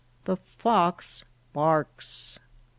[0.23, 2.39] The fox barks.